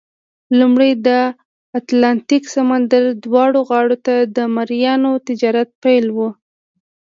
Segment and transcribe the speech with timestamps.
[0.59, 1.09] لومړی د
[1.79, 6.29] اتلانتیک سمندر دواړو غاړو ته د مریانو تجارت پیل وو.